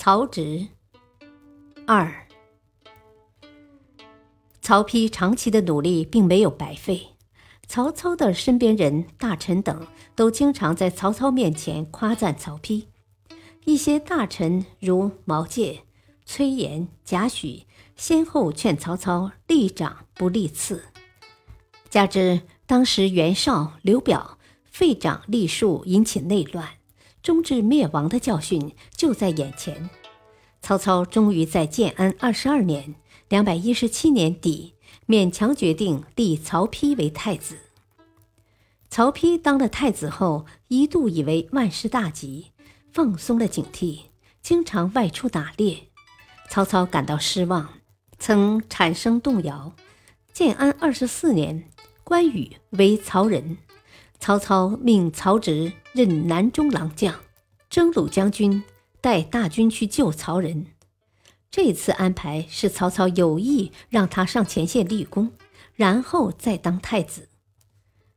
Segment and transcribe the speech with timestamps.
[0.00, 0.64] 曹植
[1.84, 2.28] 二，
[4.62, 7.08] 曹丕长期的努力并没有白费。
[7.66, 12.86] 曹操的身边人、大臣等都经常在曹操面前夸赞曹丕。
[13.64, 15.80] 一些大臣如毛玠、
[16.24, 17.64] 崔琰、贾诩，
[17.96, 20.84] 先后劝曹操立长不立次。
[21.90, 26.77] 加之当时袁绍、刘表废长立庶，引起内乱。
[27.28, 29.90] 终至灭亡的教训就在眼前，
[30.62, 32.94] 曹操终于在建安二十二年
[33.28, 34.72] （两百一十七年底）
[35.06, 37.58] 勉强决定立曹丕为太子。
[38.88, 42.52] 曹丕当了太子后，一度以为万事大吉，
[42.94, 44.04] 放松了警惕，
[44.40, 45.88] 经常外出打猎。
[46.48, 47.74] 曹操感到失望，
[48.18, 49.74] 曾产生动摇。
[50.32, 51.68] 建安二十四年，
[52.02, 53.58] 关羽为曹仁。
[54.18, 57.14] 曹操命曹植任南中郎将，
[57.70, 58.62] 征虏将军，
[59.00, 60.66] 带大军去救曹仁。
[61.50, 65.32] 这次安排是曹操有意让他上前线立功，
[65.74, 67.28] 然后再当太子。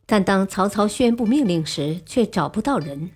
[0.05, 3.11] 但当曹操宣布命令时，却找不到人。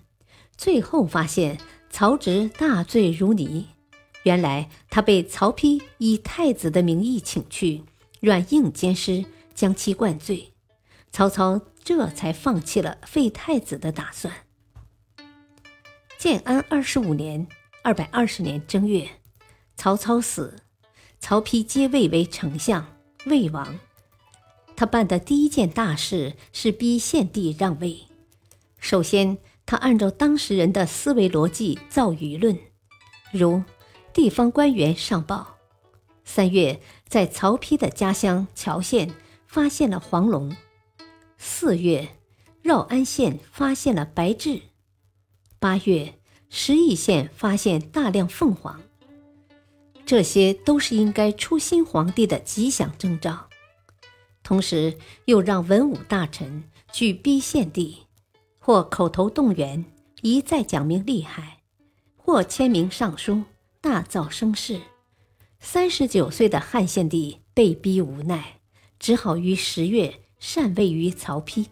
[0.55, 1.57] 最后发现
[1.89, 3.67] 曹植大醉如泥，
[4.23, 7.83] 原来他被曹丕以太子的名义请去，
[8.21, 10.54] 软硬兼施，将其灌醉。
[11.15, 11.61] 曹操。
[11.85, 14.33] 这才放弃了废太子的打算。
[16.17, 17.45] 建安二十五年
[17.83, 19.07] （二百二十年）正月，
[19.75, 20.55] 曹操死，
[21.19, 23.77] 曹丕接位为丞相、魏王。
[24.75, 28.07] 他办的第一件大事是逼献帝让位。
[28.79, 29.37] 首先，
[29.67, 32.57] 他按照当时人的思维逻辑造舆论，
[33.31, 33.61] 如
[34.11, 35.57] 地方官员上报：
[36.23, 39.13] 三月，在曹丕的家乡谯县
[39.45, 40.51] 发现了黄龙。
[41.47, 42.09] 四月，
[42.63, 44.63] 绕安县发现了白雉；
[45.59, 46.15] 八月，
[46.49, 48.81] 石邑县发现大量凤凰。
[50.07, 53.47] 这些都是应该出新皇帝的吉祥征兆。
[54.41, 57.99] 同时，又让文武大臣去逼献帝，
[58.57, 59.85] 或口头动员，
[60.23, 61.59] 一再讲明利害，
[62.17, 63.43] 或签名上书，
[63.79, 64.81] 大造声势。
[65.59, 68.59] 三十九岁的汉献帝被逼无奈，
[68.99, 70.24] 只好于十月。
[70.39, 71.67] 禅位于曹丕。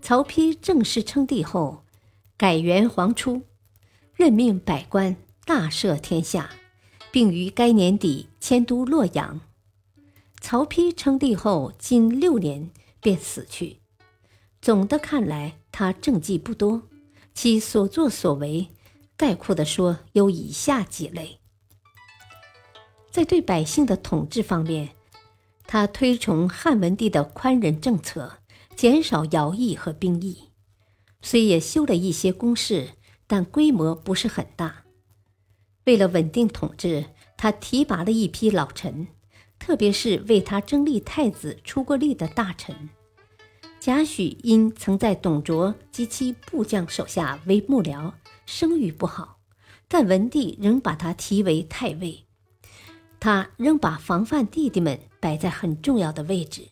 [0.00, 1.84] 曹丕正式称帝后，
[2.36, 3.42] 改元皇初，
[4.14, 6.50] 任命百官，大赦天下，
[7.10, 9.40] 并于该年底迁都洛阳。
[10.40, 13.78] 曹丕称帝后仅六年便死去。
[14.60, 16.82] 总的看来，他政绩不多，
[17.32, 18.68] 其所作所为，
[19.16, 21.38] 概括地说有以下几类：
[23.10, 24.90] 在对百姓的统治方面。
[25.72, 28.40] 他推崇汉文帝的宽仁政策，
[28.76, 30.50] 减少徭役和兵役，
[31.22, 32.90] 虽也修了一些宫室，
[33.26, 34.84] 但规模不是很大。
[35.86, 37.06] 为了稳定统治，
[37.38, 39.06] 他提拔了一批老臣，
[39.58, 42.90] 特别是为他争立太子出过力的大臣。
[43.80, 48.12] 贾诩因曾在董卓及其部将手下为幕僚，
[48.44, 49.38] 声誉不好，
[49.88, 52.26] 但文帝仍把他提为太尉。
[53.24, 56.70] 他仍把防范弟弟们摆在很重要的位置。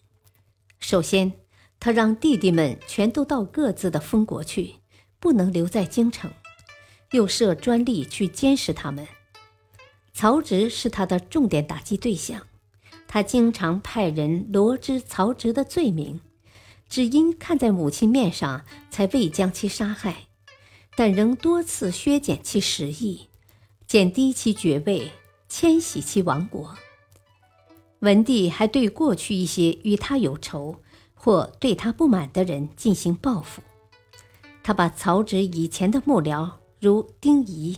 [0.80, 1.32] 首先，
[1.78, 4.74] 他让弟弟们全都到各自的封国去，
[5.20, 6.28] 不能留在京城，
[7.12, 9.06] 又设专吏去监视他们。
[10.12, 12.44] 曹植是他的重点打击对象，
[13.06, 16.20] 他经常派人罗织曹植的罪名，
[16.88, 20.26] 只因看在母亲面上才未将其杀害，
[20.96, 23.28] 但仍多次削减其实益，
[23.86, 25.12] 减低其爵位。
[25.50, 26.74] 迁徙其王国。
[27.98, 30.76] 文帝还对过去一些与他有仇
[31.12, 33.60] 或对他不满的人进行报复。
[34.62, 37.76] 他把曹植以前的幕僚，如丁仪、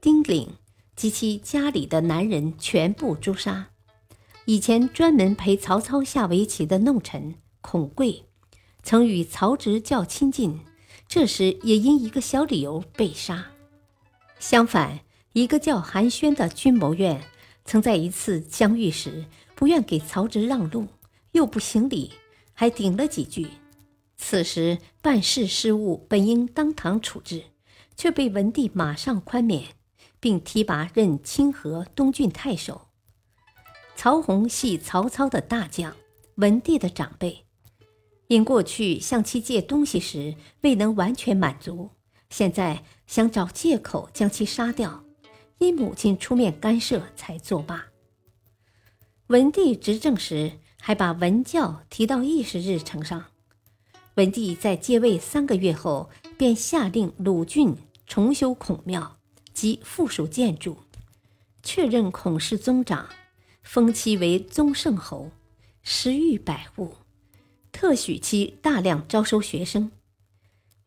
[0.00, 0.48] 丁领
[0.96, 3.68] 及其家里的男人全部诛杀。
[4.44, 8.24] 以前专门陪曹操下围棋的弄臣孔贵，
[8.82, 10.60] 曾与曹植较亲近，
[11.06, 13.52] 这时也因一个小理由被杀。
[14.40, 15.00] 相反。
[15.32, 17.22] 一个叫韩宣的军谋院，
[17.64, 19.24] 曾在一次相遇时
[19.54, 20.86] 不愿给曹植让路，
[21.32, 22.12] 又不行礼，
[22.52, 23.48] 还顶了几句。
[24.18, 27.44] 此时办事失误，本应当堂处置，
[27.96, 29.68] 却被文帝马上宽免，
[30.20, 32.88] 并提拔任清河东郡太守。
[33.96, 35.96] 曹洪系曹操的大将，
[36.34, 37.46] 文帝的长辈，
[38.26, 41.90] 因过去向其借东西时未能完全满足，
[42.28, 45.01] 现在想找借口将其杀掉，
[45.62, 47.86] 因母亲出面干涉才作罢。
[49.28, 53.26] 文帝执政时，还把文教提到议事日程上。
[54.16, 57.76] 文帝在继位三个月后，便下令鲁郡
[58.08, 59.16] 重修孔庙
[59.54, 60.76] 及附属建筑，
[61.62, 63.08] 确认孔氏宗长，
[63.62, 65.30] 封其为宗圣侯，
[65.82, 66.96] 食御百户，
[67.70, 69.92] 特许其大量招收学生。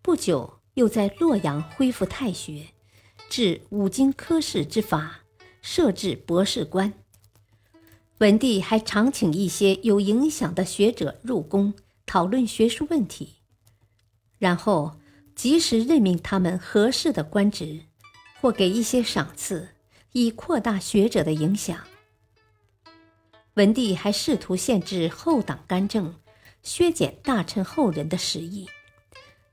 [0.01, 2.67] 不久，又在洛阳恢复太学，
[3.29, 5.21] 制五经科试之法，
[5.61, 6.93] 设置博士官。
[8.19, 11.73] 文帝还常请一些有影响的学者入宫。
[12.07, 13.37] 讨论学术问题，
[14.37, 14.99] 然后
[15.35, 17.81] 及时任命他们合适的官职，
[18.39, 19.69] 或给一些赏赐，
[20.11, 21.75] 以扩大学者的影响。
[23.55, 26.13] 文帝还试图限制后党干政，
[26.61, 28.69] 削减大臣后人的实意。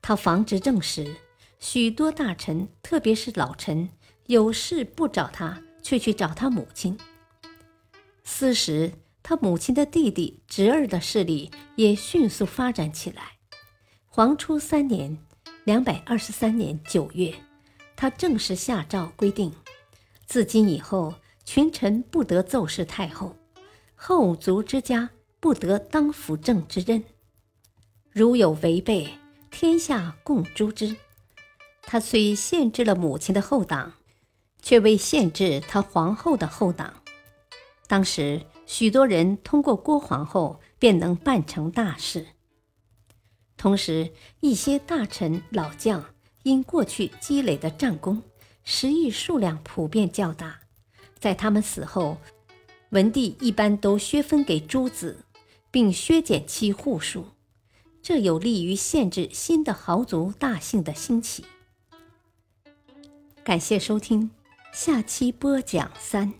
[0.02, 1.16] 他防止政时，
[1.62, 3.88] 许多大臣，特别是老臣，
[4.26, 6.98] 有事不找他，却去找他母亲。
[8.24, 8.94] 此时。
[9.24, 13.38] 他母亲的弟弟、侄儿的势力也迅速发展起来。
[14.08, 15.16] 黄初三年
[15.62, 17.32] （两百二十三年）九月，
[17.94, 19.52] 他正式下诏规定：
[20.26, 21.14] 自今以后，
[21.44, 23.36] 群臣不得奏事太后，
[23.94, 27.04] 后族之家不得当辅政之任。
[28.10, 29.08] 如有违背，
[29.52, 30.96] 天下共诛之。
[31.82, 33.94] 他虽限制了母亲的后党，
[34.62, 37.02] 却未限制他皇后的后党。
[37.86, 38.42] 当时。
[38.64, 42.28] 许多人通过郭皇后便能办成大事。
[43.58, 46.14] 同时，一些大臣老将
[46.44, 48.22] 因过去积累的战功，
[48.64, 50.60] 食邑数量普遍较大，
[51.18, 52.16] 在他们死后，
[52.90, 55.18] 文帝一般都削分给诸子，
[55.70, 57.26] 并削减其户数，
[58.00, 61.44] 这有利于限制新的豪族大姓的兴起。
[63.44, 64.30] 感谢收听，
[64.72, 66.32] 下期播讲三，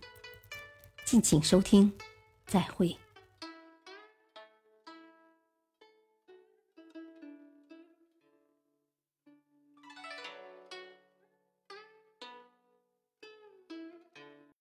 [1.04, 1.92] 敬请收听。
[2.46, 3.01] 再会。